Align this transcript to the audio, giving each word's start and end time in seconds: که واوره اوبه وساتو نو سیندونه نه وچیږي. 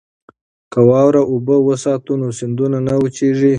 که 0.71 0.79
واوره 0.87 1.21
اوبه 1.31 1.55
وساتو 1.67 2.13
نو 2.21 2.27
سیندونه 2.39 2.77
نه 2.87 2.93
وچیږي. 3.01 3.49